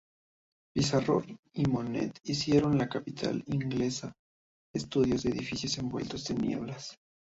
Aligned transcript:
Pissarro 0.73 1.23
y 1.53 1.67
Monet 1.67 2.17
hicieron 2.23 2.71
en 2.71 2.79
la 2.79 2.89
capital 2.89 3.43
inglesa 3.45 4.15
estudios 4.73 5.21
de 5.21 5.29
edificios 5.29 5.77
envueltos 5.77 6.27
en 6.31 6.37
nieblas. 6.39 6.97